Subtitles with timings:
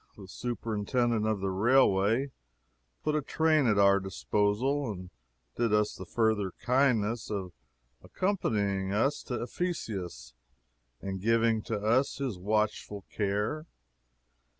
[0.17, 2.31] The Superintendent of the railway
[3.03, 5.11] put a train at our disposal, and
[5.57, 7.51] did us the further kindness of
[8.01, 10.33] accompanying us to Ephesus
[11.01, 13.67] and giving to us his watchful care.